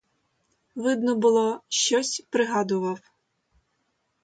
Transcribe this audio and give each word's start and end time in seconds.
Видно 0.75 1.15
було— 1.15 1.61
щось 1.69 2.21
пригадував. 2.29 2.99